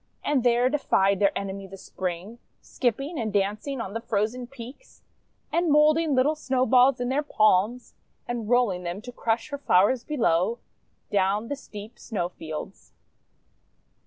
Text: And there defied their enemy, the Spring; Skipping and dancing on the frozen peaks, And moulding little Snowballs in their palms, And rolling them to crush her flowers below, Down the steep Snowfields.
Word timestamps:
And 0.23 0.43
there 0.43 0.67
defied 0.67 1.19
their 1.19 1.37
enemy, 1.37 1.67
the 1.67 1.77
Spring; 1.77 2.39
Skipping 2.59 3.19
and 3.19 3.31
dancing 3.31 3.79
on 3.79 3.93
the 3.93 4.01
frozen 4.01 4.47
peaks, 4.47 5.03
And 5.53 5.69
moulding 5.69 6.15
little 6.15 6.33
Snowballs 6.33 6.99
in 6.99 7.09
their 7.09 7.21
palms, 7.21 7.93
And 8.27 8.49
rolling 8.49 8.81
them 8.81 9.03
to 9.03 9.11
crush 9.11 9.49
her 9.49 9.59
flowers 9.59 10.03
below, 10.03 10.57
Down 11.11 11.49
the 11.49 11.55
steep 11.55 11.99
Snowfields. 11.99 12.93